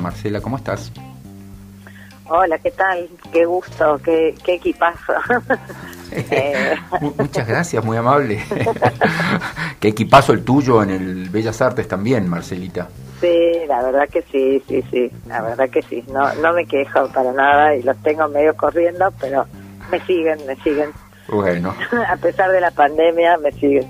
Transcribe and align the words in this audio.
Marcela, 0.00 0.40
¿cómo 0.40 0.56
estás? 0.56 0.92
Hola, 2.30 2.58
¿qué 2.58 2.70
tal? 2.70 3.08
Qué 3.32 3.46
gusto, 3.46 3.98
qué, 4.04 4.34
qué 4.44 4.54
equipazo. 4.54 5.14
Eh, 6.10 6.74
muchas 7.18 7.46
gracias, 7.46 7.84
muy 7.84 7.98
amable. 7.98 8.42
qué 9.78 9.88
equipazo 9.88 10.32
el 10.32 10.42
tuyo 10.42 10.82
en 10.82 10.88
el 10.88 11.28
Bellas 11.28 11.60
Artes 11.60 11.86
también, 11.86 12.26
Marcelita. 12.26 12.88
Sí, 13.20 13.52
la 13.66 13.82
verdad 13.82 14.08
que 14.08 14.22
sí, 14.22 14.62
sí, 14.66 14.82
sí, 14.90 15.10
la 15.26 15.42
verdad 15.42 15.68
que 15.68 15.82
sí. 15.82 16.02
No, 16.10 16.32
no 16.36 16.54
me 16.54 16.64
quejo 16.64 17.08
para 17.08 17.30
nada 17.32 17.76
y 17.76 17.82
los 17.82 17.96
tengo 17.98 18.26
medio 18.28 18.56
corriendo, 18.56 19.12
pero 19.20 19.44
me 19.90 20.00
siguen, 20.06 20.38
me 20.46 20.56
siguen. 20.56 20.90
Bueno. 21.28 21.74
A 22.08 22.16
pesar 22.16 22.50
de 22.52 22.60
la 22.60 22.70
pandemia, 22.70 23.36
me 23.36 23.52
siguen. 23.52 23.86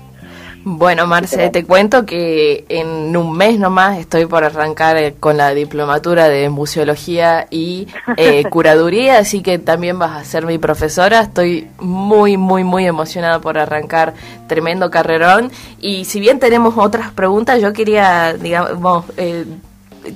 Bueno, 0.65 1.07
Marce, 1.07 1.49
te 1.49 1.63
cuento 1.63 2.05
que 2.05 2.65
en 2.67 3.15
un 3.15 3.35
mes 3.35 3.57
nomás 3.57 3.97
estoy 3.97 4.25
por 4.25 4.43
arrancar 4.43 4.97
eh, 4.97 5.15
con 5.17 5.37
la 5.37 5.53
diplomatura 5.53 6.27
de 6.27 6.49
museología 6.49 7.47
y 7.49 7.87
eh, 8.17 8.43
curaduría, 8.49 9.19
así 9.19 9.41
que 9.41 9.57
también 9.57 9.97
vas 9.97 10.17
a 10.17 10.25
ser 10.25 10.45
mi 10.45 10.57
profesora. 10.57 11.21
Estoy 11.21 11.69
muy, 11.79 12.35
muy, 12.35 12.65
muy 12.65 12.85
emocionada 12.85 13.39
por 13.39 13.57
arrancar 13.57 14.13
tremendo 14.47 14.91
carrerón. 14.91 15.49
Y 15.79 16.03
si 16.03 16.19
bien 16.19 16.39
tenemos 16.39 16.75
otras 16.77 17.11
preguntas, 17.11 17.61
yo 17.61 17.71
quería, 17.71 18.33
digamos, 18.33 19.05
eh, 19.15 19.45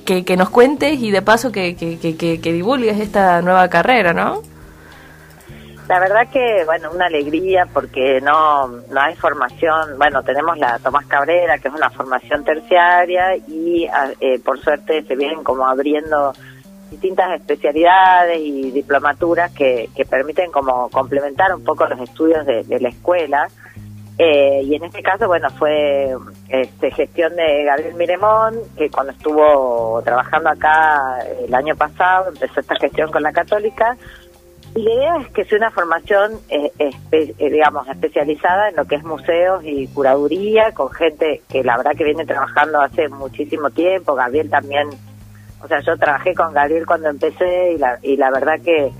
que, 0.04 0.24
que, 0.24 0.36
nos 0.36 0.50
cuentes 0.50 1.00
y 1.00 1.10
de 1.10 1.22
paso 1.22 1.52
que, 1.52 1.74
que, 1.74 1.98
que, 1.98 2.40
que 2.40 2.52
divulgues 2.52 3.00
esta 3.00 3.40
nueva 3.40 3.68
carrera, 3.68 4.12
¿no? 4.12 4.42
La 5.88 6.00
verdad 6.00 6.28
que, 6.32 6.64
bueno, 6.64 6.90
una 6.92 7.06
alegría 7.06 7.66
porque 7.70 8.20
no, 8.22 8.68
no 8.68 9.00
hay 9.00 9.14
formación, 9.16 9.98
bueno, 9.98 10.22
tenemos 10.22 10.56
la 10.56 10.78
Tomás 10.78 11.06
Cabrera, 11.06 11.58
que 11.58 11.68
es 11.68 11.74
una 11.74 11.90
formación 11.90 12.42
terciaria 12.42 13.36
y 13.36 13.86
ah, 13.86 14.10
eh, 14.18 14.38
por 14.38 14.58
suerte 14.60 15.02
se 15.02 15.14
vienen 15.14 15.44
como 15.44 15.66
abriendo 15.66 16.32
distintas 16.90 17.32
especialidades 17.38 18.38
y 18.40 18.70
diplomaturas 18.70 19.52
que, 19.52 19.90
que 19.94 20.06
permiten 20.06 20.50
como 20.50 20.88
complementar 20.88 21.54
un 21.54 21.64
poco 21.64 21.86
los 21.86 22.00
estudios 22.00 22.46
de, 22.46 22.80
la 22.80 22.88
escuela. 22.88 23.48
Eh, 24.16 24.62
y 24.62 24.76
en 24.76 24.84
este 24.84 25.02
caso, 25.02 25.26
bueno, 25.26 25.50
fue 25.58 26.14
este, 26.48 26.92
gestión 26.92 27.34
de 27.34 27.64
Gabriel 27.64 27.94
Miremón, 27.94 28.54
que 28.76 28.88
cuando 28.88 29.12
estuvo 29.12 30.00
trabajando 30.04 30.50
acá 30.50 31.18
el 31.44 31.52
año 31.52 31.74
pasado, 31.74 32.28
empezó 32.28 32.60
esta 32.60 32.76
gestión 32.76 33.10
con 33.10 33.24
la 33.24 33.32
católica, 33.32 33.96
y 34.74 34.82
la 34.82 34.92
idea 34.92 35.16
es 35.18 35.28
que 35.28 35.44
sea 35.44 35.58
una 35.58 35.70
formación, 35.70 36.32
eh, 36.48 36.72
eh, 36.78 37.34
digamos, 37.38 37.86
especializada 37.88 38.70
en 38.70 38.76
lo 38.76 38.84
que 38.86 38.96
es 38.96 39.04
museos 39.04 39.62
y 39.64 39.86
curaduría, 39.88 40.72
con 40.72 40.90
gente 40.90 41.42
que 41.48 41.62
la 41.62 41.76
verdad 41.76 41.92
que 41.96 42.04
viene 42.04 42.26
trabajando 42.26 42.80
hace 42.80 43.08
muchísimo 43.08 43.70
tiempo. 43.70 44.14
Gabriel 44.14 44.50
también, 44.50 44.88
o 45.62 45.68
sea, 45.68 45.80
yo 45.80 45.96
trabajé 45.96 46.34
con 46.34 46.52
Gabriel 46.52 46.86
cuando 46.86 47.08
empecé 47.08 47.72
y 47.74 47.78
la, 47.78 47.98
y 48.02 48.16
la 48.16 48.30
verdad 48.30 48.60
que 48.64 48.92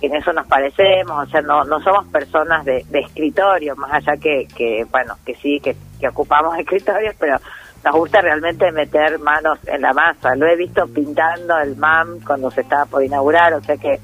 en 0.00 0.14
eso 0.14 0.32
nos 0.32 0.46
parecemos, 0.46 1.26
o 1.26 1.30
sea, 1.30 1.42
no, 1.42 1.64
no 1.64 1.80
somos 1.80 2.06
personas 2.06 2.64
de, 2.64 2.84
escritorio, 2.92 3.74
más 3.74 3.92
allá 3.94 4.16
que, 4.16 4.46
que 4.56 4.86
bueno, 4.88 5.16
que 5.26 5.34
sí, 5.34 5.60
que 5.60 5.74
ocupamos 6.06 6.56
escritorios, 6.60 7.16
pero 7.18 7.38
nos 7.84 7.94
gusta 7.94 8.20
realmente 8.20 8.70
meter 8.70 9.18
manos 9.18 9.58
en 9.66 9.82
la 9.82 9.92
masa. 9.92 10.36
Lo 10.36 10.46
he 10.46 10.56
visto 10.56 10.86
pintando 10.86 11.58
el 11.58 11.76
MAM 11.76 12.20
cuando 12.24 12.50
se 12.50 12.60
estaba 12.60 12.86
por 12.86 13.02
inaugurar, 13.02 13.54
o 13.54 13.60
sea 13.62 13.76
que 13.76 13.98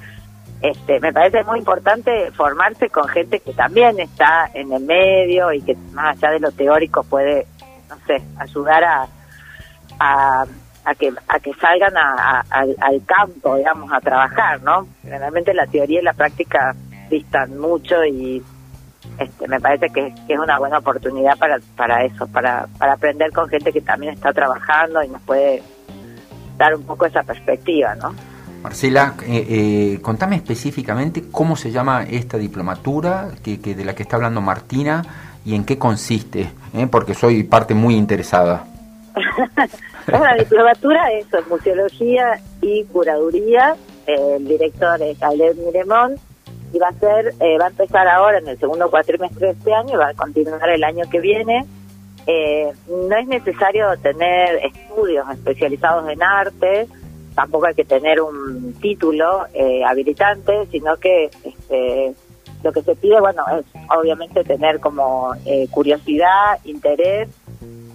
este, 0.65 0.99
me 0.99 1.13
parece 1.13 1.45
muy 1.45 1.59
importante 1.59 2.31
formarse 2.31 2.89
con 2.89 3.07
gente 3.07 3.39
que 3.41 3.53
también 3.53 4.01
está 4.01 4.51
en 4.55 4.73
el 4.73 4.83
medio 4.83 5.53
y 5.53 5.61
que 5.61 5.77
más 5.93 6.17
allá 6.17 6.33
de 6.33 6.41
lo 6.41 6.53
teórico 6.53 7.03
puede, 7.03 7.47
no 7.91 7.97
sé, 8.07 8.23
ayudar 8.39 8.83
a, 8.83 9.07
a, 9.99 10.95
que 10.99 11.13
a 11.29 11.39
que 11.39 11.53
salgan 11.61 11.93
al 11.99 13.05
campo, 13.05 13.57
digamos, 13.57 13.93
a 13.93 14.01
trabajar, 14.01 14.63
¿no? 14.63 14.89
Generalmente 15.03 15.53
la 15.53 15.67
teoría 15.67 16.01
y 16.01 16.03
la 16.03 16.15
práctica 16.15 16.75
distan 17.11 17.59
mucho 17.59 18.03
y 18.03 18.43
este, 19.19 19.47
me 19.47 19.61
parece 19.61 19.91
que, 19.91 20.15
que, 20.27 20.33
es 20.33 20.41
una 20.41 20.59
buena 20.59 20.79
oportunidad 20.79 21.37
para, 21.37 21.59
para 21.77 22.07
eso, 22.07 22.27
para, 22.29 22.69
para 22.79 22.95
aprender 22.95 23.33
con 23.33 23.51
gente 23.51 23.71
que 23.71 23.83
también 23.83 24.15
está 24.15 24.33
trabajando 24.33 25.03
y 25.03 25.09
nos 25.09 25.21
puede 25.25 25.63
dar 26.57 26.75
un 26.75 26.87
poco 26.87 27.05
esa 27.05 27.23
perspectiva, 27.23 27.95
¿no? 27.97 28.15
Marcela, 28.65 29.15
eh, 29.27 29.47
eh, 29.47 29.99
contame 30.01 30.37
específicamente 30.37 31.25
cómo 31.31 31.55
se 31.55 31.71
llama 31.71 32.05
esta 32.05 32.39
diplomatura 32.39 33.29
que, 33.45 33.59
de 33.59 33.85
la 33.85 33.95
que 33.95 34.05
está 34.05 34.17
hablando 34.17 34.41
Martina 34.41 35.05
y 35.45 35.55
en 35.55 35.67
qué 35.67 35.77
consiste, 35.77 36.51
eh, 36.73 36.87
porque 36.91 37.13
soy 37.13 37.43
parte 37.43 37.75
muy 37.75 37.95
interesada. 37.95 38.65
la 40.07 40.35
diplomatura 40.37 41.13
es 41.13 41.27
museología 41.47 42.41
y 42.63 42.85
curaduría. 42.85 43.77
El 44.07 44.49
director 44.49 45.01
es 45.03 45.19
Caleb 45.19 45.57
Miremont 45.59 46.19
y 46.73 46.79
va 46.79 46.89
a 46.89 46.95
ser, 46.95 47.35
va 47.61 47.67
a 47.67 47.69
empezar 47.69 48.09
ahora 48.09 48.39
en 48.39 48.49
el 48.49 48.59
segundo 48.59 48.91
cuatrimestre 48.91 49.49
de 49.49 49.53
este 49.53 49.75
año 49.75 49.93
y 49.93 49.97
va 49.97 50.09
a 50.09 50.15
continuar 50.15 50.71
el 50.71 50.85
año 50.85 51.05
que 51.11 51.21
viene. 51.21 51.67
no 52.89 53.15
es 53.15 53.27
necesario 53.29 53.95
tener 53.99 54.57
estudios 54.65 55.27
especializados 55.31 56.09
en 56.09 56.23
arte 56.23 56.89
tampoco 57.35 57.67
hay 57.67 57.75
que 57.75 57.85
tener 57.85 58.21
un 58.21 58.75
título 58.81 59.47
eh, 59.53 59.85
habilitante, 59.85 60.67
sino 60.71 60.97
que 60.97 61.31
este, 61.45 62.15
lo 62.63 62.73
que 62.73 62.83
se 62.83 62.95
pide, 62.97 63.21
bueno, 63.21 63.43
es 63.59 63.65
obviamente 63.97 64.45
tener 64.45 64.81
como 64.81 65.35
eh, 65.45 65.69
curiosidad, 65.71 66.59
interés 66.65 67.29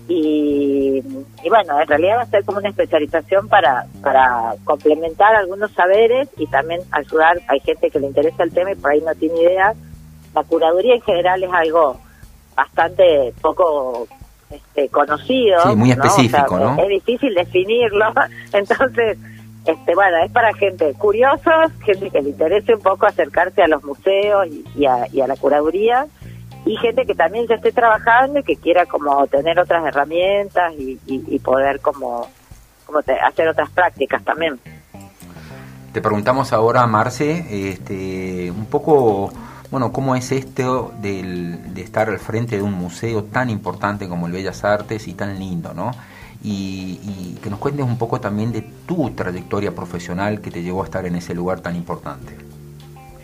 y, 0.08 1.04
y, 1.44 1.50
bueno, 1.50 1.80
en 1.80 1.88
realidad 1.88 2.18
va 2.18 2.22
a 2.24 2.26
ser 2.26 2.44
como 2.44 2.58
una 2.58 2.70
especialización 2.70 3.48
para, 3.48 3.86
para 4.02 4.56
complementar 4.64 5.36
algunos 5.36 5.72
saberes 5.72 6.28
y 6.38 6.48
también 6.48 6.82
ayudar, 6.92 7.40
hay 7.48 7.60
gente 7.60 7.92
que 7.92 8.00
le 8.00 8.08
interesa 8.08 8.44
el 8.44 8.52
tema 8.52 8.72
y 8.72 8.76
por 8.76 8.92
ahí 8.92 9.02
no 9.02 9.14
tiene 9.14 9.42
idea. 9.42 9.74
La 10.34 10.44
curaduría 10.44 10.96
en 10.96 11.02
general 11.02 11.44
es 11.44 11.52
algo 11.52 12.00
bastante 12.56 13.34
poco 13.42 14.08
este, 14.50 14.90
conocido. 14.90 15.62
Sí, 15.64 15.76
muy 15.76 15.92
específico, 15.92 16.58
¿no? 16.58 16.82
Es 16.82 16.90
difícil 16.90 17.34
definirlo, 17.34 18.06
entonces, 18.54 19.18
este, 19.66 19.96
bueno, 19.96 20.18
es 20.24 20.32
para 20.32 20.54
gente 20.54 20.94
curiosos, 20.94 21.72
gente 21.84 22.10
que 22.10 22.22
le 22.22 22.30
interese 22.30 22.74
un 22.74 22.82
poco 22.82 23.06
acercarse 23.06 23.62
a 23.62 23.68
los 23.68 23.84
museos 23.84 24.48
y, 24.76 24.86
a, 24.86 25.28
la 25.28 25.36
curaduría, 25.36 26.08
y 26.66 26.76
gente 26.78 27.06
que 27.06 27.16
también 27.16 27.48
ya 27.48 27.56
esté 27.56 27.72
trabajando 27.72 28.40
y 28.40 28.44
que 28.44 28.56
quiera 28.56 28.86
como 28.86 29.28
tener 29.28 29.60
otras 29.60 29.86
herramientas 29.86 30.74
y, 30.78 31.40
poder 31.40 31.80
como, 31.80 32.28
como 32.86 33.00
hacer 33.00 33.48
otras 33.48 33.70
prácticas 33.70 34.24
también. 34.24 34.60
Te 35.94 36.02
preguntamos 36.02 36.54
ahora, 36.54 36.86
Marce, 36.86 37.72
este, 37.72 38.52
un 38.52 38.66
poco 38.68 39.32
bueno, 39.72 39.92
¿cómo 39.92 40.16
es 40.16 40.32
esto 40.32 40.92
del, 41.00 41.74
de 41.76 41.82
estar 41.82 42.10
al 42.10 42.18
frente 42.18 42.56
de 42.56 42.64
un 42.64 42.74
museo 42.74 43.24
tan 43.24 43.50
importante 43.50 44.08
como 44.08 44.26
el 44.26 44.34
Bellas 44.34 44.64
Artes 44.64 45.08
y 45.08 45.14
tan 45.14 45.38
lindo, 45.38 45.74
¿no? 45.74 45.92
Y, 46.44 47.38
que 47.44 47.50
nos 47.50 47.60
cuentes 47.60 47.86
un 47.86 47.98
poco 47.98 48.20
también 48.20 48.52
de 48.52 48.64
tu 48.86 49.12
trayectoria 49.12 49.72
profesional 49.72 50.42
que 50.42 50.52
te 50.52 50.62
llevó 50.62 50.82
a 50.82 50.86
estar 50.86 51.06
en 51.06 51.16
ese 51.16 51.34
lugar 51.34 51.62
tan 51.62 51.76
importante. 51.76 52.34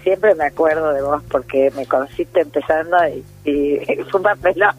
Siempre 0.04 0.36
me 0.36 0.46
acuerdo 0.46 0.94
de 0.94 1.02
vos 1.02 1.24
porque 1.32 1.72
me 1.76 1.86
conociste 1.86 2.42
empezando 2.42 2.96
y, 3.44 3.80
fue 4.12 4.20
un 4.20 4.24
papelón. 4.24 4.76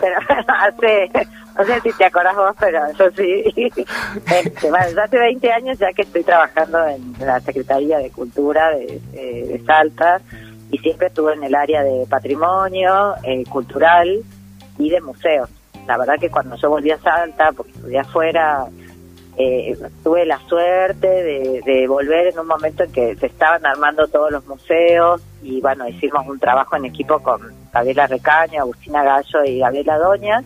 Pero 0.00 0.16
hace, 0.48 1.10
no 1.58 1.64
sé 1.64 1.80
si 1.80 1.92
te 1.94 2.04
acordás 2.04 2.36
vos, 2.36 2.54
pero 2.60 2.80
yo 2.98 3.10
sí. 3.16 3.44
Este, 4.44 4.70
bueno, 4.70 5.02
hace 5.02 5.18
20 5.18 5.52
años 5.52 5.78
ya 5.78 5.92
que 5.92 6.02
estoy 6.02 6.22
trabajando 6.22 6.86
en 6.86 7.14
la 7.18 7.40
Secretaría 7.40 7.98
de 7.98 8.10
Cultura 8.10 8.70
de, 8.70 9.00
de 9.12 9.62
Salta 9.66 10.20
y 10.72 10.78
siempre 10.78 11.08
estuve 11.08 11.34
en 11.34 11.44
el 11.44 11.54
área 11.54 11.84
de 11.84 12.06
patrimonio 12.08 13.14
eh, 13.22 13.44
cultural 13.44 14.22
y 14.78 14.88
de 14.88 15.00
museos. 15.02 15.48
La 15.86 15.98
verdad 15.98 16.18
que 16.18 16.30
cuando 16.30 16.56
yo 16.56 16.70
volví 16.70 16.90
a 16.90 16.98
Salta, 16.98 17.52
porque 17.52 17.72
estudié 17.72 17.98
afuera, 17.98 18.66
eh, 19.36 19.76
tuve 20.02 20.24
la 20.24 20.38
suerte 20.48 21.06
de, 21.06 21.86
volver 21.86 22.28
en 22.28 22.38
un 22.38 22.46
momento 22.46 22.84
en 22.84 22.92
que 22.92 23.14
se 23.16 23.26
estaban 23.26 23.64
armando 23.66 24.08
todos 24.08 24.32
los 24.32 24.46
museos 24.46 25.22
y 25.42 25.60
bueno, 25.60 25.86
hicimos 25.88 26.26
un 26.26 26.38
trabajo 26.38 26.76
en 26.76 26.86
equipo 26.86 27.18
con 27.20 27.40
Gabriela 27.70 28.06
Recaño, 28.06 28.62
Agustina 28.62 29.04
Gallo 29.04 29.44
y 29.44 29.58
Gabriela 29.58 29.98
Doña. 29.98 30.42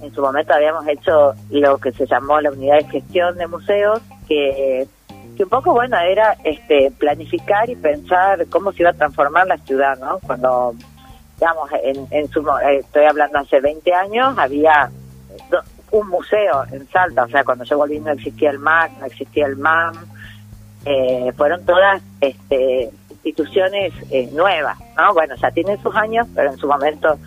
En 0.00 0.14
su 0.14 0.22
momento 0.22 0.54
habíamos 0.54 0.86
hecho 0.86 1.34
lo 1.50 1.78
que 1.78 1.90
se 1.90 2.06
llamó 2.06 2.40
la 2.40 2.52
unidad 2.52 2.76
de 2.78 2.84
gestión 2.84 3.36
de 3.36 3.48
museos, 3.48 4.00
que 4.28 4.86
un 5.42 5.48
poco, 5.48 5.72
bueno, 5.72 5.98
era 5.98 6.36
este 6.44 6.90
planificar 6.98 7.68
y 7.68 7.76
pensar 7.76 8.46
cómo 8.48 8.72
se 8.72 8.82
iba 8.82 8.90
a 8.90 8.94
transformar 8.94 9.46
la 9.46 9.58
ciudad, 9.58 9.98
¿no? 9.98 10.18
Cuando, 10.20 10.74
digamos, 11.38 11.70
en, 11.82 12.06
en 12.10 12.28
su, 12.28 12.40
eh, 12.40 12.78
estoy 12.78 13.04
hablando 13.04 13.38
hace 13.38 13.60
20 13.60 13.92
años, 13.94 14.38
había 14.38 14.90
un 15.92 16.08
museo 16.08 16.64
en 16.70 16.88
Salta, 16.88 17.24
o 17.24 17.28
sea, 17.28 17.44
cuando 17.44 17.64
yo 17.64 17.76
volví 17.76 17.98
no 17.98 18.12
existía 18.12 18.50
el 18.50 18.58
MAC, 18.58 18.98
no 18.98 19.06
existía 19.06 19.46
el 19.46 19.56
MAM, 19.56 19.94
eh, 20.84 21.32
fueron 21.36 21.64
todas 21.64 22.02
este, 22.20 22.90
instituciones 23.10 23.92
eh, 24.10 24.28
nuevas, 24.32 24.78
¿no? 24.96 25.12
Bueno, 25.12 25.34
ya 25.36 25.50
tienen 25.50 25.80
sus 25.82 25.94
años, 25.94 26.26
pero 26.34 26.50
en 26.50 26.58
su 26.58 26.66
momento... 26.66 27.18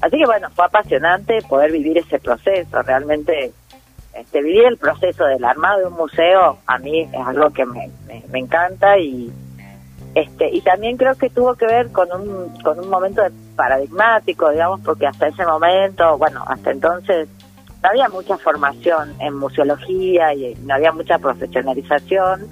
Así 0.00 0.18
que 0.18 0.26
bueno, 0.26 0.50
fue 0.50 0.64
apasionante 0.64 1.38
poder 1.48 1.70
vivir 1.70 1.98
ese 1.98 2.18
proceso, 2.18 2.82
realmente 2.82 3.52
este, 4.14 4.42
vivir 4.42 4.64
el 4.64 4.76
proceso 4.76 5.24
del 5.24 5.44
armado 5.44 5.80
de 5.80 5.86
un 5.86 5.94
museo 5.94 6.58
a 6.66 6.78
mí 6.78 7.00
es 7.00 7.26
algo 7.26 7.50
que 7.50 7.64
me, 7.64 7.90
me, 8.06 8.38
encanta 8.38 8.98
y 8.98 9.32
este 10.14 10.50
y 10.50 10.60
también 10.60 10.96
creo 10.96 11.14
que 11.14 11.30
tuvo 11.30 11.54
que 11.54 11.66
ver 11.66 11.90
con 11.90 12.12
un 12.12 12.62
con 12.62 12.78
un 12.78 12.90
momento 12.90 13.22
paradigmático 13.56 14.50
digamos 14.50 14.80
porque 14.82 15.06
hasta 15.06 15.28
ese 15.28 15.46
momento 15.46 16.18
bueno 16.18 16.44
hasta 16.46 16.70
entonces 16.70 17.28
no 17.82 17.88
había 17.88 18.08
mucha 18.08 18.38
formación 18.38 19.14
en 19.18 19.34
museología 19.34 20.32
y 20.34 20.54
no 20.64 20.74
había 20.74 20.92
mucha 20.92 21.18
profesionalización. 21.18 22.48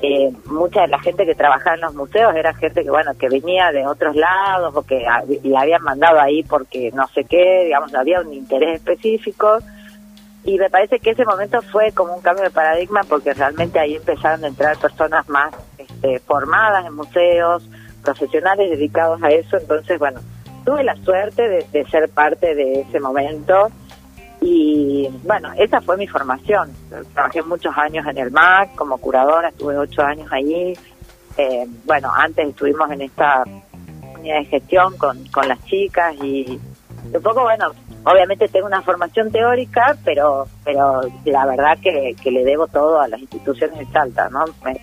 Eh, 0.00 0.32
mucha 0.46 0.82
de 0.82 0.88
la 0.88 1.00
gente 1.00 1.26
que 1.26 1.34
trabajaba 1.34 1.74
en 1.74 1.80
los 1.80 1.94
museos 1.94 2.34
era 2.36 2.54
gente 2.54 2.84
que 2.84 2.90
bueno 2.90 3.12
que 3.18 3.28
venía 3.28 3.72
de 3.72 3.84
otros 3.84 4.14
lados 4.14 4.72
o 4.76 4.82
que 4.82 5.04
la 5.42 5.60
habían 5.60 5.82
mandado 5.82 6.20
ahí 6.20 6.44
porque 6.44 6.92
no 6.94 7.08
sé 7.08 7.24
qué 7.24 7.64
digamos 7.64 7.92
había 7.96 8.20
un 8.20 8.32
interés 8.32 8.76
específico 8.76 9.58
y 10.48 10.58
me 10.58 10.70
parece 10.70 10.98
que 10.98 11.10
ese 11.10 11.24
momento 11.24 11.60
fue 11.60 11.92
como 11.92 12.14
un 12.14 12.22
cambio 12.22 12.44
de 12.44 12.50
paradigma 12.50 13.02
porque 13.08 13.34
realmente 13.34 13.78
ahí 13.78 13.96
empezaron 13.96 14.44
a 14.44 14.48
entrar 14.48 14.78
personas 14.78 15.28
más 15.28 15.54
este, 15.76 16.20
formadas 16.20 16.86
en 16.86 16.94
museos 16.94 17.68
profesionales 18.02 18.70
dedicados 18.70 19.22
a 19.22 19.28
eso 19.28 19.58
entonces 19.58 19.98
bueno 19.98 20.20
tuve 20.64 20.84
la 20.84 20.96
suerte 20.96 21.66
de 21.70 21.84
ser 21.86 22.08
parte 22.08 22.54
de 22.54 22.80
ese 22.80 22.98
momento 22.98 23.70
y 24.40 25.08
bueno, 25.24 25.52
esa 25.56 25.80
fue 25.80 25.96
mi 25.96 26.06
formación. 26.06 26.72
Trabajé 27.12 27.42
muchos 27.42 27.76
años 27.76 28.06
en 28.06 28.18
el 28.18 28.30
MAC 28.30 28.74
como 28.76 28.98
curadora, 28.98 29.48
estuve 29.48 29.76
ocho 29.76 30.02
años 30.02 30.28
allí. 30.30 30.74
Eh, 31.36 31.66
bueno, 31.84 32.12
antes 32.14 32.48
estuvimos 32.48 32.90
en 32.90 33.02
esta 33.02 33.44
unidad 34.16 34.38
de 34.38 34.44
gestión 34.44 34.96
con, 34.96 35.24
con 35.28 35.48
las 35.48 35.62
chicas 35.64 36.14
y 36.22 36.60
un 37.12 37.22
poco, 37.22 37.42
bueno, 37.42 37.72
obviamente 38.04 38.48
tengo 38.48 38.66
una 38.66 38.82
formación 38.82 39.30
teórica, 39.30 39.96
pero 40.04 40.46
pero 40.64 41.02
la 41.24 41.46
verdad 41.46 41.78
que, 41.82 42.14
que 42.22 42.30
le 42.30 42.44
debo 42.44 42.66
todo 42.66 43.00
a 43.00 43.08
las 43.08 43.20
instituciones 43.20 43.78
de 43.78 43.86
Salta, 43.92 44.28
¿no? 44.30 44.44
Me, 44.64 44.80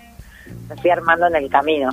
me 0.69 0.75
fui 0.77 0.89
armando 0.89 1.27
en 1.27 1.35
el 1.35 1.49
camino. 1.49 1.91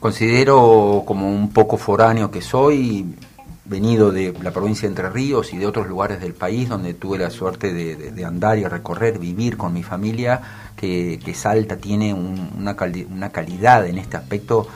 Considero 0.00 1.02
como 1.04 1.28
un 1.28 1.52
poco 1.52 1.76
foráneo 1.76 2.30
que 2.30 2.40
soy, 2.40 3.04
venido 3.68 4.10
de 4.10 4.32
la 4.42 4.50
provincia 4.50 4.82
de 4.82 4.92
Entre 4.92 5.10
Ríos 5.10 5.52
y 5.52 5.58
de 5.58 5.66
otros 5.66 5.88
lugares 5.88 6.20
del 6.20 6.34
país 6.34 6.68
donde 6.68 6.94
tuve 6.94 7.18
la 7.18 7.30
suerte 7.30 7.72
de, 7.72 8.24
andar 8.24 8.58
y 8.58 8.64
recorrer, 8.64 9.18
vivir 9.18 9.56
con 9.56 9.72
mi 9.72 9.82
familia, 9.82 10.40
que, 10.76 11.20
Salta 11.34 11.76
tiene 11.76 12.14
una, 12.14 12.76
una 13.10 13.30
calidad 13.30 13.86
en 13.86 13.98
este 13.98 14.16
aspecto 14.16 14.68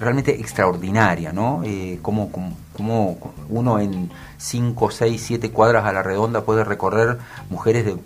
realmente 0.00 0.40
extraordinaria, 0.40 1.32
¿no? 1.32 1.62
Eh, 1.64 1.98
como, 2.02 2.30
como, 2.32 3.18
uno 3.48 3.78
en 3.78 4.10
5, 4.38 4.90
6, 4.90 5.22
7 5.22 5.50
cuadras 5.50 5.84
a 5.84 5.92
la 5.92 6.02
redonda 6.02 6.42
puede 6.42 6.64
recorrer 6.64 7.18
mujeres 7.50 7.84
de, 7.84 7.96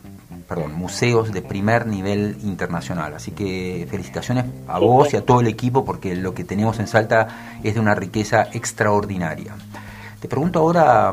perdón, 0.48 0.74
museos 0.74 1.32
de 1.32 1.42
primer 1.42 1.86
nivel 1.86 2.36
internacional. 2.42 3.14
Así 3.14 3.30
que 3.30 3.86
felicitaciones 3.88 4.46
a 4.66 4.78
vos 4.78 5.14
y 5.14 5.16
a 5.16 5.24
todo 5.24 5.40
el 5.40 5.46
equipo 5.46 5.84
porque 5.84 6.16
lo 6.16 6.34
que 6.34 6.44
tenemos 6.44 6.80
en 6.80 6.88
Salta 6.88 7.58
es 7.62 7.74
de 7.74 7.80
una 7.80 7.94
riqueza 7.94 8.48
extraordinaria. 8.52 9.54
Te 10.20 10.28
pregunto 10.28 10.58
ahora, 10.58 11.12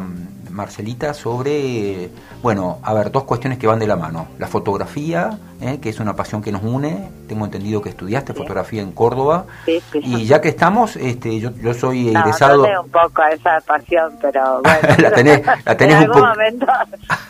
Marcelita, 0.52 1.14
sobre, 1.14 2.10
bueno, 2.42 2.80
a 2.84 2.94
ver, 2.94 3.12
dos 3.12 3.24
cuestiones 3.24 3.58
que 3.60 3.68
van 3.68 3.80
de 3.80 3.88
la 3.88 3.96
mano. 3.96 4.28
La 4.38 4.48
fotografía, 4.48 5.38
¿eh? 5.62 5.80
que 5.82 5.90
es 5.90 6.00
una 6.00 6.16
pasión 6.16 6.42
que 6.42 6.52
nos 6.52 6.64
une. 6.64 7.10
Tengo 7.28 7.46
entendido 7.46 7.82
que 7.82 7.90
estudiaste 7.90 8.34
fotografía 8.34 8.82
en 8.82 8.92
Córdoba. 8.92 9.46
Sí, 9.66 9.82
Y 9.94 10.26
ya 10.26 10.42
que 10.42 10.50
estamos, 10.50 10.96
este, 10.96 11.40
yo, 11.40 11.52
yo 11.56 11.74
soy 11.74 12.10
egresado... 12.10 12.68
No, 12.68 12.82
un 12.82 12.90
poco 12.90 13.24
esa 13.32 13.60
pasión, 13.62 14.18
pero 14.22 14.62
bueno. 14.64 14.96
la 14.98 15.12
tenés, 15.12 15.42
la 15.66 15.78
tenés 15.78 15.96
en 15.96 16.04
algún 16.04 16.22
momento, 16.22 16.66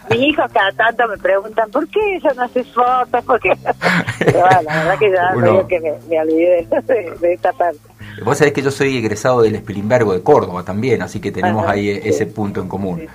mis 0.09 0.19
hijos 0.19 0.51
cada 0.51 0.71
tanto 0.71 1.07
me 1.07 1.18
preguntan, 1.18 1.69
¿por 1.69 1.88
qué 1.88 2.15
ella 2.15 2.33
no 2.35 2.44
hace 2.44 2.63
fotos? 2.63 3.23
Porque... 3.25 3.57
pero 4.19 4.39
bueno, 4.39 4.62
la 4.63 4.75
verdad 4.75 5.00
que 5.00 5.12
ya 5.12 5.31
Uno... 5.35 5.68
que 5.68 5.79
me, 5.79 5.94
me 6.09 6.19
olvidé 6.19 6.68
de 7.19 7.33
esta 7.33 7.53
parte. 7.53 7.91
Vos 8.24 8.38
sabés 8.38 8.54
que 8.54 8.62
yo 8.62 8.72
soy 8.72 8.98
egresado 8.98 9.42
del 9.42 9.56
Espilimbergo 9.56 10.13
de 10.13 10.22
Córdoba 10.22 10.63
también, 10.63 11.02
así 11.02 11.19
que 11.19 11.31
tenemos 11.31 11.68
ahí 11.68 11.90
ese 11.90 12.25
punto 12.25 12.62
en 12.62 12.68
común. 12.68 13.08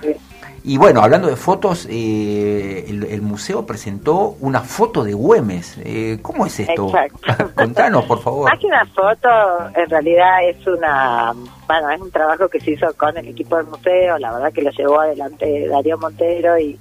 Y 0.67 0.77
bueno, 0.77 1.01
hablando 1.01 1.29
de 1.29 1.37
fotos, 1.37 1.87
eh, 1.89 2.83
el, 2.89 3.21
museo 3.21 3.65
presentó 3.65 4.35
una 4.41 4.59
foto 4.59 5.05
de 5.05 5.13
Güemes. 5.13 5.79
Eh, 5.81 6.19
¿Cómo 6.21 6.45
es 6.45 6.59
esto? 6.59 6.91
Contanos, 7.55 8.03
por 8.03 8.19
favor. 8.19 8.49
Más 8.49 8.59
que 8.59 8.67
una 8.67 8.85
foto, 8.87 9.29
en 9.73 9.89
realidad 9.89 10.43
es 10.43 10.67
una, 10.67 11.33
bueno, 11.67 11.91
es 11.91 12.01
un 12.01 12.11
trabajo 12.11 12.49
que 12.49 12.59
se 12.59 12.71
hizo 12.71 12.93
con 12.97 13.15
el 13.17 13.29
equipo 13.29 13.55
del 13.55 13.67
museo. 13.67 14.17
La 14.17 14.33
verdad 14.33 14.51
que 14.51 14.61
lo 14.61 14.71
llevó 14.71 14.99
adelante 14.99 15.69
Darío 15.69 15.97
Montero 15.99 16.59
y 16.59 16.77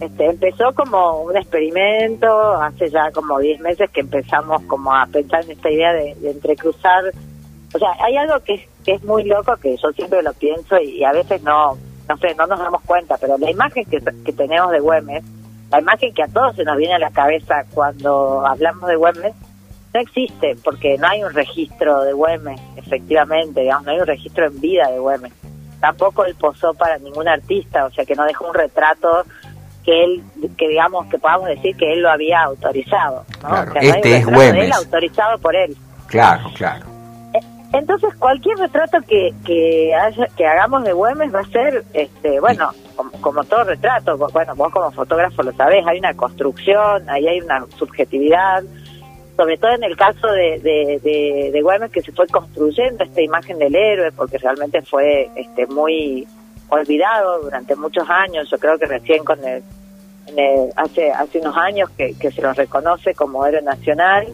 este, 0.00 0.26
empezó 0.26 0.74
como 0.74 1.22
un 1.22 1.36
experimento. 1.36 2.54
Hace 2.60 2.90
ya 2.90 3.12
como 3.12 3.38
10 3.38 3.60
meses 3.60 3.88
que 3.90 4.00
empezamos 4.00 4.62
como 4.62 4.92
a 4.92 5.06
pensar 5.06 5.44
en 5.44 5.52
esta 5.52 5.70
idea 5.70 5.92
de, 5.92 6.16
de 6.16 6.32
entrecruzar 6.32 7.04
o 7.72 7.78
sea, 7.78 7.88
hay 8.00 8.16
algo 8.16 8.40
que 8.40 8.66
es, 8.86 9.04
muy 9.04 9.24
loco 9.24 9.56
que 9.56 9.76
yo 9.76 9.90
siempre 9.92 10.22
lo 10.22 10.32
pienso 10.34 10.78
y, 10.78 11.02
a 11.04 11.12
veces 11.12 11.42
no, 11.42 11.76
no 12.08 12.16
sé, 12.18 12.34
no 12.34 12.46
nos 12.46 12.58
damos 12.58 12.82
cuenta, 12.82 13.16
pero 13.18 13.38
la 13.38 13.50
imagen 13.50 13.84
que, 13.86 14.00
tenemos 14.32 14.70
de 14.70 14.80
Güemes, 14.80 15.24
la 15.70 15.80
imagen 15.80 16.12
que 16.12 16.22
a 16.22 16.28
todos 16.28 16.54
se 16.56 16.64
nos 16.64 16.76
viene 16.76 16.94
a 16.94 16.98
la 16.98 17.10
cabeza 17.10 17.64
cuando 17.72 18.46
hablamos 18.46 18.88
de 18.88 18.96
Güemes, 18.96 19.34
no 19.94 20.00
existe 20.00 20.56
porque 20.62 20.98
no 20.98 21.06
hay 21.08 21.22
un 21.24 21.32
registro 21.32 22.02
de 22.02 22.12
Güemes, 22.12 22.60
efectivamente, 22.76 23.60
digamos, 23.60 23.86
no 23.86 23.92
hay 23.92 24.00
un 24.00 24.06
registro 24.06 24.46
en 24.46 24.60
vida 24.60 24.90
de 24.90 24.98
Güemes. 24.98 25.32
Tampoco 25.80 26.24
él 26.24 26.36
posó 26.38 26.74
para 26.74 26.98
ningún 26.98 27.26
artista, 27.26 27.86
o 27.86 27.90
sea, 27.90 28.04
que 28.04 28.14
no 28.14 28.24
dejó 28.24 28.46
un 28.46 28.54
retrato 28.54 29.24
que 29.84 30.04
él, 30.04 30.22
que 30.56 30.68
digamos, 30.68 31.06
que 31.06 31.18
podamos 31.18 31.48
decir 31.48 31.76
que 31.76 31.92
él 31.92 32.02
lo 32.02 32.10
había 32.10 32.42
autorizado. 32.42 33.24
Claro, 33.40 33.72
este 33.80 34.18
es 34.18 34.26
Güemes. 34.26 34.76
autorizado 34.76 35.38
por 35.38 35.56
él. 35.56 35.76
Claro, 36.06 36.50
claro. 36.54 36.91
Entonces 37.72 38.14
cualquier 38.18 38.58
retrato 38.58 38.98
que 39.08 39.32
que, 39.46 39.94
haya, 39.94 40.26
que 40.36 40.46
hagamos 40.46 40.84
de 40.84 40.92
Güemes 40.92 41.34
va 41.34 41.40
a 41.40 41.44
ser, 41.44 41.84
este, 41.94 42.38
bueno, 42.38 42.70
como, 43.20 43.44
todo 43.44 43.64
retrato, 43.64 44.16
bueno, 44.16 44.54
vos 44.54 44.70
como 44.70 44.90
fotógrafo 44.92 45.42
lo 45.42 45.52
sabés, 45.52 45.86
hay 45.86 45.98
una 45.98 46.14
construcción, 46.14 47.08
ahí 47.08 47.26
hay 47.26 47.40
una 47.40 47.64
subjetividad, 47.78 48.62
sobre 49.36 49.56
todo 49.56 49.72
en 49.72 49.84
el 49.84 49.96
caso 49.96 50.26
de, 50.28 51.60
Güemes 51.62 51.90
que 51.90 52.02
se 52.02 52.12
fue 52.12 52.26
construyendo 52.26 53.04
esta 53.04 53.22
imagen 53.22 53.58
del 53.58 53.74
héroe, 53.74 54.12
porque 54.12 54.36
realmente 54.36 54.82
fue 54.82 55.30
este 55.34 55.66
muy 55.66 56.26
olvidado 56.68 57.40
durante 57.40 57.74
muchos 57.74 58.08
años, 58.10 58.50
yo 58.50 58.58
creo 58.58 58.78
que 58.78 58.86
recién 58.86 59.24
con 59.24 59.38
el, 59.44 59.62
hace 60.76 61.10
hace 61.10 61.38
unos 61.38 61.56
años 61.56 61.88
que, 61.90 62.14
que 62.18 62.30
se 62.30 62.42
lo 62.42 62.52
reconoce 62.52 63.14
como 63.14 63.44
héroe 63.46 63.62
nacional. 63.62 64.26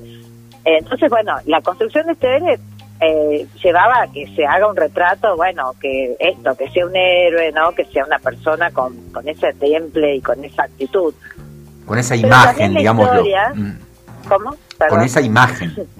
Entonces, 0.64 1.08
bueno, 1.08 1.34
la 1.46 1.62
construcción 1.62 2.06
de 2.06 2.12
este 2.12 2.36
héroe 2.36 2.58
eh, 3.00 3.46
llevaba 3.62 4.02
a 4.02 4.08
que 4.08 4.26
se 4.34 4.44
haga 4.44 4.68
un 4.68 4.76
retrato, 4.76 5.36
bueno, 5.36 5.72
que 5.80 6.16
esto, 6.18 6.56
que 6.56 6.68
sea 6.70 6.86
un 6.86 6.96
héroe, 6.96 7.52
¿no? 7.52 7.72
Que 7.72 7.84
sea 7.86 8.04
una 8.04 8.18
persona 8.18 8.70
con, 8.70 8.94
con 9.12 9.28
ese 9.28 9.52
temple 9.54 10.16
y 10.16 10.20
con 10.20 10.44
esa 10.44 10.64
actitud. 10.64 11.14
Con 11.86 11.98
esa 11.98 12.16
imagen, 12.16 12.74
digamos. 12.74 13.08
Mm. 13.54 13.70
¿Cómo? 14.28 14.56
Con 14.88 15.02
esa 15.02 15.20
imagen. 15.20 15.74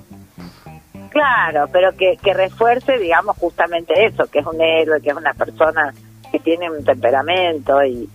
Claro, 1.11 1.67
pero 1.73 1.97
que, 1.97 2.19
que 2.23 2.35
refuerce, 2.35 2.99
digamos, 2.99 3.37
justamente 3.39 4.05
eso, 4.05 4.27
que 4.27 4.41
es 4.41 4.47
un 4.47 4.61
héroe, 4.61 5.01
que 5.01 5.09
es 5.09 5.17
una 5.17 5.33
persona 5.33 5.93
que 6.31 6.39
tiene 6.39 6.71
un 6.71 6.85
temperamento 6.85 7.83
y, 7.83 8.09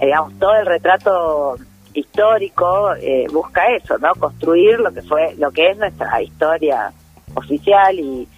eh, 0.00 0.06
digamos, 0.06 0.36
todo 0.40 0.56
el 0.56 0.66
retrato 0.66 1.56
histórico 1.94 2.94
eh, 2.96 3.26
busca 3.32 3.66
eso, 3.68 3.96
¿no? 3.98 4.12
Construir 4.16 4.80
lo 4.80 4.92
que 4.92 5.02
fue, 5.02 5.34
lo 5.38 5.50
que 5.52 5.70
es 5.70 5.78
nuestra 5.78 6.20
historia 6.20 6.92
oficial 7.34 7.98
y, 7.98 8.28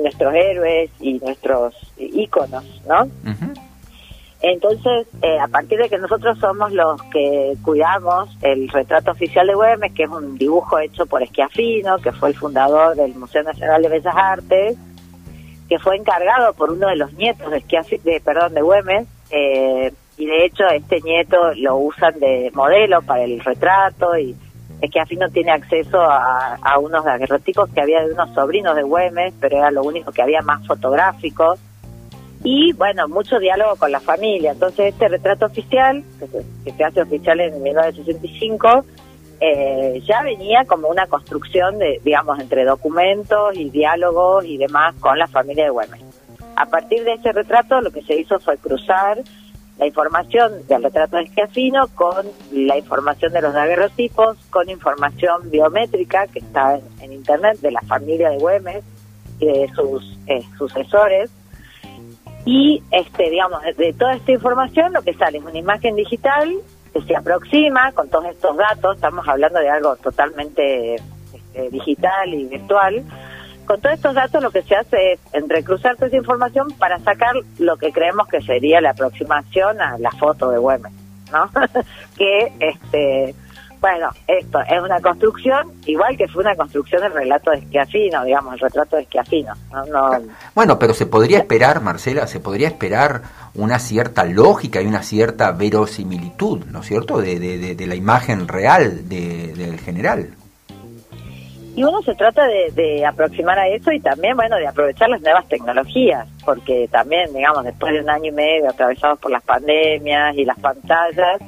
nuestros 0.00 0.34
héroes 0.34 0.90
y 0.98 1.20
nuestros 1.20 1.72
íconos, 1.96 2.64
¿no? 2.88 3.08
Entonces, 4.46 5.06
eh, 5.22 5.38
a 5.38 5.48
partir 5.48 5.78
de 5.78 5.88
que 5.88 5.96
nosotros 5.96 6.38
somos 6.38 6.70
los 6.72 7.00
que 7.04 7.54
cuidamos 7.62 8.28
el 8.42 8.68
retrato 8.68 9.12
oficial 9.12 9.46
de 9.46 9.54
Güemes, 9.54 9.92
que 9.94 10.02
es 10.02 10.10
un 10.10 10.36
dibujo 10.36 10.78
hecho 10.80 11.06
por 11.06 11.22
Esquiafino, 11.22 11.96
que 11.98 12.12
fue 12.12 12.28
el 12.28 12.34
fundador 12.34 12.94
del 12.94 13.14
Museo 13.14 13.42
Nacional 13.42 13.80
de 13.80 13.88
Bellas 13.88 14.14
Artes, 14.14 14.76
que 15.66 15.78
fue 15.78 15.96
encargado 15.96 16.52
por 16.52 16.72
uno 16.72 16.88
de 16.88 16.96
los 16.96 17.14
nietos 17.14 17.50
de, 17.50 17.62
de 18.04 18.20
perdón, 18.20 18.52
de 18.52 18.60
Güemes, 18.60 19.06
eh, 19.30 19.92
y 20.18 20.26
de 20.26 20.44
hecho 20.44 20.66
este 20.66 21.00
nieto 21.00 21.54
lo 21.54 21.76
usan 21.76 22.20
de 22.20 22.50
modelo 22.54 23.00
para 23.00 23.24
el 23.24 23.40
retrato 23.40 24.16
y 24.18 24.36
es 24.80 24.90
que 24.90 25.00
Afino 25.00 25.28
tiene 25.30 25.52
acceso 25.52 26.00
a, 26.00 26.56
a 26.60 26.78
unos 26.78 27.04
daguerroticos 27.04 27.70
que 27.70 27.80
había 27.80 28.04
de 28.04 28.12
unos 28.12 28.34
sobrinos 28.34 28.76
de 28.76 28.82
Güemes, 28.82 29.34
pero 29.40 29.58
era 29.58 29.70
lo 29.70 29.82
único 29.82 30.12
que 30.12 30.22
había 30.22 30.42
más 30.42 30.66
fotográficos. 30.66 31.58
Y 32.42 32.74
bueno, 32.74 33.08
mucho 33.08 33.38
diálogo 33.38 33.76
con 33.76 33.90
la 33.90 34.00
familia. 34.00 34.52
Entonces 34.52 34.92
este 34.92 35.08
retrato 35.08 35.46
oficial, 35.46 36.04
que 36.64 36.72
se, 36.72 36.84
hace 36.84 37.00
oficial 37.00 37.40
en 37.40 37.62
1965, 37.62 38.84
eh, 39.40 40.02
ya 40.06 40.22
venía 40.22 40.64
como 40.66 40.88
una 40.88 41.06
construcción 41.06 41.78
de, 41.78 42.00
digamos, 42.04 42.38
entre 42.38 42.64
documentos 42.64 43.56
y 43.56 43.70
diálogos 43.70 44.44
y 44.44 44.58
demás 44.58 44.94
con 45.00 45.18
la 45.18 45.26
familia 45.26 45.64
de 45.64 45.70
Güemes. 45.70 46.02
A 46.56 46.66
partir 46.66 47.02
de 47.02 47.14
ese 47.14 47.32
retrato 47.32 47.80
lo 47.80 47.90
que 47.90 48.02
se 48.02 48.14
hizo 48.14 48.38
fue 48.38 48.58
cruzar 48.58 49.18
la 49.78 49.86
información 49.86 50.66
del 50.68 50.84
retrato 50.84 51.16
de 51.16 51.24
esquiafino 51.24 51.88
con 51.88 52.26
la 52.52 52.78
información 52.78 53.32
de 53.32 53.42
los 53.42 53.52
daguerrotipos, 53.52 54.38
con 54.50 54.70
información 54.70 55.50
biométrica 55.50 56.26
que 56.28 56.38
está 56.38 56.80
en, 57.00 57.12
internet 57.12 57.58
de 57.60 57.72
la 57.72 57.80
familia 57.80 58.30
de 58.30 58.38
Güemes 58.38 58.84
y 59.40 59.46
de 59.46 59.68
sus 59.74 60.16
eh, 60.26 60.42
sucesores. 60.56 61.30
Y, 62.44 62.82
este 62.90 63.30
digamos, 63.30 63.62
de, 63.76 63.92
toda 63.94 64.14
esta 64.14 64.32
información 64.32 64.92
lo 64.92 65.02
que 65.02 65.14
sale 65.14 65.38
es 65.38 65.44
una 65.44 65.58
imagen 65.58 65.96
digital 65.96 66.54
que 66.92 67.02
se 67.02 67.16
aproxima 67.16 67.90
con 67.92 68.08
todos 68.08 68.26
estos 68.26 68.56
datos, 68.56 68.96
estamos 68.96 69.26
hablando 69.26 69.58
de 69.58 69.68
algo 69.68 69.96
totalmente 69.96 70.94
este, 70.94 71.70
digital 71.70 72.32
y 72.32 72.44
virtual, 72.44 73.02
con 73.64 73.80
todos 73.80 73.94
estos 73.94 74.14
datos 74.14 74.42
lo 74.42 74.50
que 74.50 74.62
se 74.62 74.76
hace 74.76 75.12
es 75.12 75.20
entrecruzar 75.32 75.96
toda 75.96 76.08
esa 76.08 76.16
información 76.16 76.68
para 76.78 76.98
sacar 77.00 77.34
lo 77.58 77.76
que 77.76 77.92
creemos 77.92 78.28
que 78.28 78.40
sería 78.42 78.80
la 78.80 78.90
aproximación 78.90 79.80
a 79.80 79.98
la 79.98 80.10
foto 80.12 80.50
de 80.50 80.58
Güemes, 80.58 80.92
¿no? 81.32 81.50
que, 82.16 82.52
este, 82.60 83.34
bueno, 83.80 84.08
esto 84.26 84.60
es 84.60 84.82
una 84.82 84.98
construcción, 85.00 85.70
igual 85.84 86.16
que 86.16 86.26
fue 86.26 86.42
una 86.42 86.54
construcción 86.56 87.02
del 87.02 87.12
relato 87.12 87.50
de 87.50 87.58
Esquiafino, 87.58 88.24
digamos, 88.24 88.54
el 88.54 88.60
retrato 88.60 88.96
de 88.96 89.02
Esquiafino. 89.02 89.52
¿no? 89.90 90.10
bueno, 90.54 90.78
pero 90.78 90.94
se 90.94 91.04
podría 91.04 91.38
esperar, 91.38 91.82
Marcela, 91.82 92.26
se 92.26 92.40
podría 92.40 92.68
esperar 92.68 93.22
una 93.54 93.78
cierta 93.78 94.24
lógica 94.24 94.80
y 94.80 94.86
una 94.86 95.02
cierta 95.02 95.52
verosimilitud, 95.52 96.64
¿no 96.64 96.80
es 96.80 96.86
cierto?, 96.86 97.20
de, 97.20 97.38
de, 97.38 97.74
de 97.74 97.86
la 97.86 97.94
imagen 97.94 98.48
real 98.48 99.06
del 99.08 99.78
general. 99.80 100.30
Y 101.76 101.82
uno 101.82 102.00
se 102.02 102.14
trata 102.14 102.46
de, 102.46 103.04
aproximar 103.04 103.58
a 103.58 103.68
eso 103.68 103.90
y 103.90 104.00
también, 104.00 104.36
bueno, 104.36 104.56
de 104.56 104.66
aprovechar 104.66 105.08
las 105.08 105.20
nuevas 105.20 105.48
tecnologías, 105.48 106.28
porque 106.44 106.88
también, 106.88 107.32
digamos, 107.34 107.64
después 107.64 107.92
de 107.92 108.00
un 108.00 108.10
año 108.10 108.26
y 108.26 108.32
medio 108.32 108.70
atravesados 108.70 109.18
por 109.18 109.32
las 109.32 109.42
pandemias 109.42 110.36
y 110.36 110.44
las 110.44 110.58
pantallas, 110.60 111.40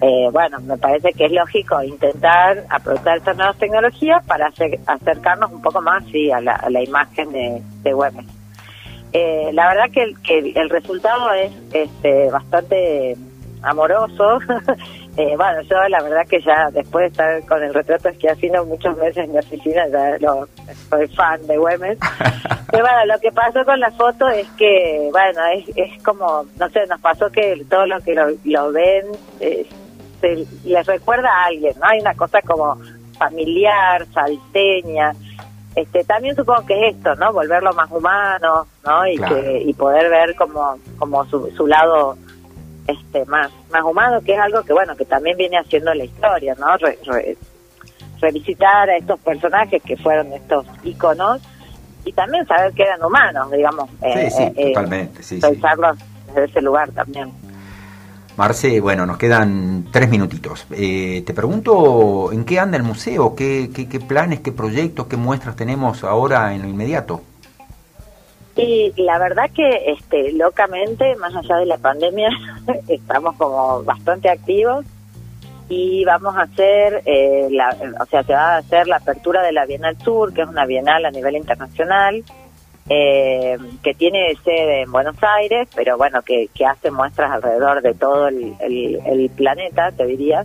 eh, 0.00 0.28
bueno, 0.32 0.58
me 0.62 0.76
parece 0.78 1.12
que 1.12 1.26
es 1.26 1.32
lógico 1.32 1.80
intentar 1.80 2.64
aprovechar 2.70 3.18
estas 3.18 3.36
nuevas 3.36 3.56
tecnologías 3.56 4.24
para 4.26 4.50
acercarnos 4.86 5.52
un 5.52 5.62
poco 5.62 5.80
más, 5.80 6.04
sí, 6.06 6.32
a 6.32 6.40
la, 6.40 6.82
imagen 6.82 7.30
de, 7.30 7.62
de 7.82 7.92
Güemes. 7.92 8.26
Eh, 9.12 9.50
la 9.52 9.68
verdad 9.68 9.90
que 9.92 10.02
el, 10.02 10.20
que 10.22 10.38
el 10.56 10.70
resultado 10.70 11.32
es 11.34 11.52
este, 11.72 12.30
bastante 12.30 13.16
amoroso 13.62 14.40
Eh, 15.14 15.34
bueno, 15.36 15.60
yo 15.62 15.76
la 15.90 16.02
verdad 16.02 16.26
que 16.26 16.40
ya 16.40 16.70
después 16.72 17.02
de 17.02 17.08
estar 17.08 17.46
con 17.46 17.62
el 17.62 17.74
retrato 17.74 18.08
esquiafino 18.08 18.64
muchos 18.64 18.96
meses 18.96 19.18
en 19.18 19.32
mi 19.32 19.38
oficina, 19.38 19.86
ya 19.88 20.16
lo, 20.20 20.48
soy 20.88 21.06
fan 21.08 21.46
de 21.46 21.58
Güemes. 21.58 21.98
Pero 22.70 22.84
bueno, 22.84 23.04
lo 23.06 23.20
que 23.20 23.30
pasó 23.30 23.62
con 23.66 23.78
la 23.78 23.90
foto 23.90 24.26
es 24.28 24.48
que, 24.52 25.10
bueno, 25.12 25.40
es, 25.54 25.68
es 25.76 26.02
como, 26.02 26.46
no 26.58 26.68
sé, 26.70 26.86
nos 26.86 27.00
pasó 27.02 27.30
que 27.30 27.62
todos 27.68 27.86
los 27.88 28.02
que 28.02 28.14
lo, 28.14 28.72
ven 28.72 29.06
eh, 29.40 29.68
se, 30.22 30.46
les 30.64 30.86
recuerda 30.86 31.28
a 31.28 31.44
alguien, 31.48 31.74
¿no? 31.78 31.86
Hay 31.86 32.00
una 32.00 32.14
cosa 32.14 32.40
como 32.40 32.78
familiar, 33.18 34.06
salteña. 34.14 35.12
Este, 35.76 36.04
también 36.04 36.34
supongo 36.34 36.64
que 36.64 36.88
es 36.88 36.94
esto, 36.96 37.14
¿no? 37.16 37.34
Volverlo 37.34 37.74
más 37.74 37.90
humano, 37.90 38.66
¿no? 38.86 39.06
Y, 39.06 39.18
que, 39.18 39.62
y 39.66 39.74
poder 39.74 40.08
ver 40.08 40.34
como, 40.36 40.78
como 40.98 41.26
su, 41.26 41.50
su 41.50 41.66
lado 41.66 42.16
este 42.86 43.24
más 43.26 43.50
más 43.72 43.82
humano 43.84 44.20
que 44.20 44.34
es 44.34 44.38
algo 44.38 44.62
que 44.62 44.72
bueno 44.72 44.96
que 44.96 45.04
también 45.04 45.36
viene 45.36 45.58
haciendo 45.58 45.94
la 45.94 46.04
historia 46.04 46.54
no 46.58 46.66
revisitar 48.20 48.88
a 48.88 48.96
estos 48.96 49.20
personajes 49.20 49.82
que 49.82 49.96
fueron 49.96 50.32
estos 50.32 50.66
íconos 50.84 51.40
y 52.04 52.12
también 52.12 52.46
saber 52.46 52.72
que 52.72 52.82
eran 52.82 53.04
humanos 53.04 53.50
digamos 53.50 53.88
sí, 53.90 54.06
eh, 54.06 54.30
sí, 54.30 54.42
eh, 54.42 54.52
eh, 54.56 54.72
totalmente 54.72 55.22
sí, 55.22 55.40
pensarlos 55.40 55.98
desde 56.28 56.44
ese 56.44 56.62
lugar 56.62 56.90
también 56.92 57.30
Marce, 58.34 58.80
bueno, 58.80 59.04
nos 59.04 59.18
quedan 59.18 59.88
tres 59.90 60.08
minutitos. 60.08 60.64
te 60.70 61.34
pregunto, 61.34 62.32
¿en 62.32 62.46
qué 62.46 62.58
anda 62.58 62.78
el 62.78 62.82
museo? 62.82 63.34
¿Qué, 63.34 63.68
qué, 63.74 63.86
qué 63.90 64.00
planes, 64.00 64.40
qué 64.40 64.52
proyectos, 64.52 65.06
qué 65.06 65.18
muestras 65.18 65.54
tenemos 65.54 66.02
ahora 66.02 66.54
en 66.54 66.62
lo 66.62 66.68
inmediato? 66.68 67.20
Y 68.56 68.92
la 68.96 69.18
verdad 69.18 69.50
que 69.54 69.92
este 69.92 70.32
locamente, 70.32 71.16
más 71.16 71.34
allá 71.34 71.56
de 71.56 71.66
la 71.66 71.78
pandemia, 71.78 72.28
estamos 72.88 73.36
como 73.36 73.82
bastante 73.82 74.28
activos 74.28 74.84
y 75.68 76.04
vamos 76.04 76.36
a 76.36 76.42
hacer, 76.42 77.02
eh, 77.06 77.48
la, 77.50 77.74
o 78.00 78.06
sea, 78.06 78.22
se 78.24 78.34
va 78.34 78.54
a 78.54 78.58
hacer 78.58 78.86
la 78.88 78.96
apertura 78.96 79.42
de 79.42 79.52
la 79.52 79.64
Bienal 79.64 79.96
Sur, 79.98 80.34
que 80.34 80.42
es 80.42 80.48
una 80.48 80.66
bienal 80.66 81.06
a 81.06 81.10
nivel 81.10 81.36
internacional, 81.36 82.22
eh, 82.90 83.56
que 83.82 83.94
tiene 83.94 84.34
sede 84.44 84.82
en 84.82 84.92
Buenos 84.92 85.16
Aires, 85.22 85.68
pero 85.74 85.96
bueno, 85.96 86.20
que, 86.20 86.48
que 86.54 86.66
hace 86.66 86.90
muestras 86.90 87.30
alrededor 87.30 87.80
de 87.80 87.94
todo 87.94 88.28
el, 88.28 88.54
el 88.60 89.30
planeta, 89.30 89.92
te 89.92 90.04
diría. 90.04 90.44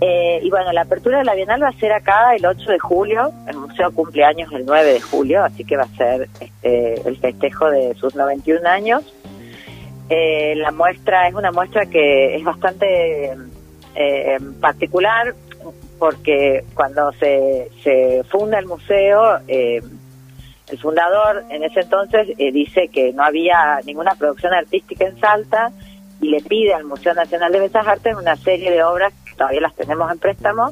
Eh, 0.00 0.40
y 0.42 0.48
bueno, 0.48 0.72
la 0.72 0.82
apertura 0.82 1.18
de 1.18 1.24
la 1.24 1.34
Bienal 1.34 1.62
va 1.62 1.68
a 1.68 1.78
ser 1.78 1.92
acá 1.92 2.34
el 2.34 2.46
8 2.46 2.70
de 2.70 2.78
julio. 2.78 3.32
El 3.46 3.58
museo 3.58 3.92
cumple 3.92 4.24
años 4.24 4.50
el 4.52 4.64
9 4.64 4.94
de 4.94 5.00
julio, 5.00 5.44
así 5.44 5.64
que 5.64 5.76
va 5.76 5.82
a 5.82 5.96
ser 5.96 6.28
este, 6.40 7.06
el 7.06 7.18
festejo 7.18 7.70
de 7.70 7.94
sus 7.94 8.14
91 8.14 8.66
años. 8.66 9.14
Eh, 10.08 10.54
la 10.56 10.70
muestra 10.72 11.28
es 11.28 11.34
una 11.34 11.52
muestra 11.52 11.84
que 11.86 12.34
es 12.34 12.42
bastante 12.42 13.36
eh, 13.94 14.38
particular 14.60 15.34
porque 15.98 16.64
cuando 16.74 17.12
se, 17.12 17.70
se 17.84 18.24
funda 18.24 18.58
el 18.58 18.66
museo, 18.66 19.38
el 19.46 20.78
fundador 20.80 21.44
en 21.50 21.62
ese 21.62 21.80
entonces 21.80 22.28
dice 22.38 22.88
que 22.88 23.12
no 23.12 23.22
había 23.22 23.80
ninguna 23.84 24.14
producción 24.14 24.54
artística 24.54 25.04
en 25.04 25.20
Salta 25.20 25.70
y 26.22 26.30
le 26.30 26.40
pide 26.40 26.72
al 26.72 26.84
Museo 26.84 27.12
Nacional 27.12 27.52
de 27.52 27.60
Bellas 27.60 27.86
Artes 27.86 28.16
una 28.16 28.36
serie 28.36 28.70
de 28.70 28.82
obras 28.82 29.12
todavía 29.40 29.62
las 29.62 29.74
tenemos 29.74 30.12
en 30.12 30.18
préstamo, 30.18 30.70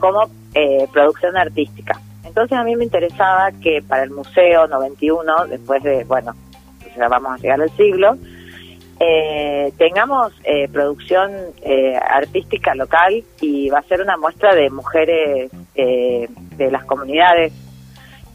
como 0.00 0.28
eh, 0.52 0.88
producción 0.92 1.36
artística. 1.36 1.92
Entonces 2.24 2.58
a 2.58 2.64
mí 2.64 2.74
me 2.74 2.82
interesaba 2.82 3.52
que 3.62 3.82
para 3.86 4.02
el 4.02 4.10
Museo 4.10 4.66
91, 4.66 5.46
después 5.46 5.80
de, 5.84 6.02
bueno, 6.02 6.34
ya 6.96 7.06
vamos 7.06 7.34
a 7.34 7.36
llegar 7.36 7.62
al 7.62 7.70
siglo, 7.76 8.16
eh, 8.98 9.72
tengamos 9.78 10.32
eh, 10.42 10.68
producción 10.68 11.30
artística 12.10 12.74
local 12.74 13.22
y 13.40 13.70
va 13.70 13.78
a 13.78 13.82
ser 13.82 14.02
una 14.02 14.16
muestra 14.16 14.56
de 14.56 14.68
mujeres 14.70 15.50
de 15.74 16.70
las 16.70 16.84
comunidades 16.84 17.52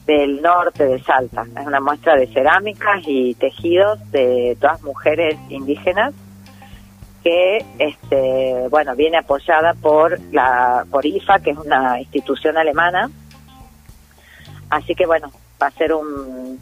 del 0.07 0.41
norte 0.41 0.85
de 0.85 1.03
Salta. 1.03 1.45
Es 1.59 1.67
una 1.67 1.81
muestra 1.81 2.15
de 2.15 2.27
cerámicas 2.27 3.03
y 3.05 3.35
tejidos 3.35 3.99
de 4.11 4.57
todas 4.59 4.81
mujeres 4.83 5.37
indígenas 5.49 6.13
que 7.25 7.65
este 7.79 8.67
bueno 8.69 8.95
viene 8.95 9.17
apoyada 9.17 9.73
por 9.73 10.19
la 10.31 10.85
por 10.91 11.03
IFA 11.03 11.39
que 11.39 11.51
es 11.51 11.57
una 11.57 11.99
institución 11.99 12.55
alemana. 12.55 13.09
Así 14.69 14.93
que 14.93 15.07
bueno 15.07 15.31
va 15.59 15.67
a 15.67 15.71
ser 15.71 15.91
un 15.93 16.59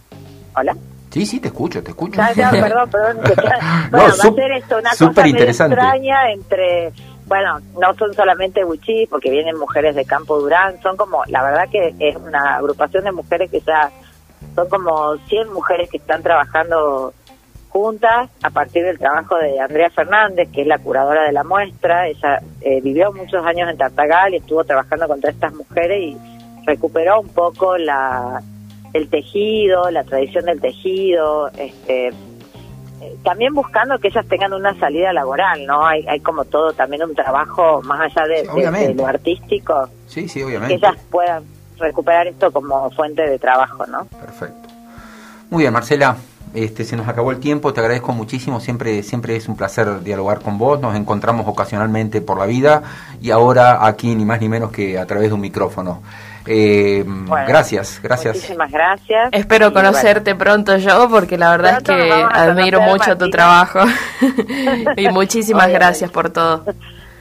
hola 0.55 0.73
sí 1.09 1.25
sí 1.25 1.41
te 1.41 1.49
escucho 1.49 1.83
te 1.83 1.91
escucho. 1.91 2.21
Perdón 2.33 2.89
perdón 2.89 3.17
bueno 3.91 4.07
va 4.07 4.07
a 4.07 4.11
ser 4.13 4.51
esto 4.53 4.77
una 4.77 4.91
cosa 4.91 5.27
extraña 5.27 6.31
entre 6.31 6.93
bueno 7.25 7.59
no 7.77 7.93
son 7.95 8.13
solamente 8.13 8.63
Wichí 8.63 9.05
porque 9.07 9.31
vienen 9.31 9.59
mujeres 9.59 9.95
de 9.95 10.05
Campo 10.05 10.39
Durán 10.39 10.81
son 10.81 10.95
como 10.95 11.25
la 11.27 11.43
verdad 11.43 11.67
que 11.69 11.93
es 11.99 12.15
una 12.15 12.55
agrupación 12.55 13.03
de 13.03 13.11
mujeres 13.11 13.51
que 13.51 13.59
ya 13.59 13.91
son 14.55 14.69
como 14.69 15.17
100 15.27 15.51
mujeres 15.51 15.89
que 15.89 15.97
están 15.97 16.23
trabajando 16.23 17.13
juntas 17.73 18.29
a 18.43 18.49
partir 18.51 18.85
del 18.85 18.99
trabajo 18.99 19.35
de 19.37 19.59
Andrea 19.59 19.89
Fernández, 19.89 20.47
que 20.53 20.61
es 20.61 20.67
la 20.67 20.77
curadora 20.77 21.23
de 21.23 21.31
la 21.31 21.43
muestra. 21.43 22.07
Ella 22.07 22.39
eh, 22.61 22.79
vivió 22.81 23.11
muchos 23.11 23.43
años 23.43 23.67
en 23.67 23.77
Tartagal 23.77 24.35
y 24.35 24.37
estuvo 24.37 24.63
trabajando 24.63 25.07
con 25.07 25.19
todas 25.19 25.33
estas 25.33 25.53
mujeres 25.55 25.99
y 25.99 26.17
recuperó 26.65 27.19
un 27.19 27.29
poco 27.29 27.75
la 27.77 28.41
el 28.93 29.09
tejido, 29.09 29.89
la 29.89 30.03
tradición 30.03 30.45
del 30.45 30.61
tejido, 30.61 31.47
este 31.57 32.09
eh, 32.09 33.17
también 33.23 33.55
buscando 33.55 33.97
que 33.97 34.09
ellas 34.09 34.25
tengan 34.27 34.53
una 34.53 34.79
salida 34.79 35.11
laboral, 35.11 35.65
¿no? 35.65 35.83
Hay, 35.83 36.05
hay 36.07 36.19
como 36.19 36.45
todo 36.45 36.73
también 36.73 37.03
un 37.03 37.15
trabajo 37.15 37.81
más 37.81 38.01
allá 38.01 38.27
de, 38.27 38.93
lo 38.93 39.07
artístico. 39.07 39.89
Sí, 40.05 40.29
sí, 40.29 40.43
obviamente. 40.43 40.79
Que 40.79 40.85
ellas 40.85 40.95
puedan 41.09 41.43
recuperar 41.79 42.27
esto 42.27 42.51
como 42.51 42.91
fuente 42.91 43.27
de 43.27 43.39
trabajo, 43.39 43.83
¿no? 43.87 44.05
Perfecto. 44.05 44.69
Muy 45.49 45.63
bien, 45.63 45.73
Marcela. 45.73 46.15
Este, 46.53 46.83
se 46.83 46.95
nos 46.95 47.07
acabó 47.07 47.31
el 47.31 47.39
tiempo, 47.39 47.73
te 47.73 47.79
agradezco 47.79 48.13
muchísimo, 48.13 48.59
siempre, 48.59 49.01
siempre 49.01 49.35
es 49.35 49.47
un 49.47 49.55
placer 49.55 50.03
dialogar 50.03 50.39
con 50.41 50.59
vos, 50.59 50.79
nos 50.79 50.95
encontramos 50.95 51.47
ocasionalmente 51.47 52.21
por 52.21 52.37
la 52.37 52.45
vida 52.45 52.83
y 53.21 53.31
ahora 53.31 53.85
aquí 53.85 54.13
ni 54.13 54.23
más 54.23 54.39
ni 54.39 54.49
menos 54.49 54.71
que 54.71 54.99
a 54.99 55.05
través 55.07 55.29
de 55.29 55.33
un 55.33 55.41
micrófono. 55.41 56.01
Eh, 56.45 57.05
gracias, 57.47 57.99
gracias. 58.03 58.35
Muchísimas 58.35 58.71
gracias. 58.71 59.29
Espero 59.31 59.73
conocerte 59.73 60.35
pronto 60.35 60.77
yo, 60.77 61.09
porque 61.09 61.37
la 61.37 61.51
verdad 61.51 61.77
es 61.77 61.83
que 61.83 62.11
admiro 62.11 62.81
mucho 62.81 63.17
tu 63.17 63.29
trabajo. 63.29 63.79
y 64.97 65.07
muchísimas 65.09 65.69
gracias 65.69 66.11
por 66.11 66.29
todo. 66.29 66.65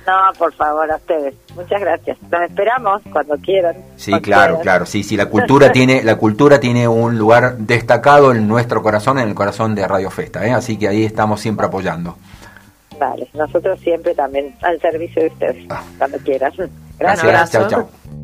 No, 0.07 0.13
por 0.39 0.53
favor, 0.55 0.91
a 0.91 0.97
ustedes. 0.97 1.35
Muchas 1.55 1.81
gracias. 1.81 2.19
Los 2.31 2.43
esperamos 2.43 3.03
cuando 3.13 3.37
quieran. 3.37 3.77
Sí, 3.97 4.13
claro, 4.21 4.59
claro. 4.61 4.85
Sí, 4.87 5.03
sí, 5.03 5.17
la 5.17 5.27
cultura 5.31 5.71
tiene 5.71 6.03
la 6.03 6.17
cultura 6.17 6.59
tiene 6.59 6.89
un 6.89 7.17
lugar 7.19 7.57
destacado 7.59 8.33
en 8.33 8.49
nuestro 8.49 8.83
corazón, 8.83 9.19
en 9.19 9.29
el 9.29 9.35
corazón 9.35 9.75
de 9.75 9.87
Radio 9.87 10.11
Festa, 10.11 10.45
¿eh? 10.47 10.53
así 10.53 10.77
que 10.79 10.89
ahí 10.89 11.05
estamos 11.05 11.41
siempre 11.41 11.67
apoyando. 11.67 12.17
Dale, 12.99 13.29
nosotros 13.35 13.81
siempre 13.81 14.15
también 14.15 14.55
al 14.63 14.81
servicio 14.81 15.23
de 15.23 15.29
ustedes, 15.29 15.67
Ah. 15.71 15.83
cuando 15.99 16.19
quieran. 16.19 16.53
Gracias, 16.99 17.51
chao, 17.51 17.69
chao. 17.69 18.22